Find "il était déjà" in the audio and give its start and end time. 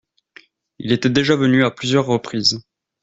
0.79-1.35